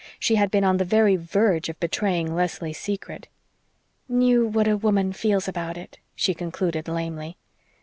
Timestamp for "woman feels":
4.75-5.47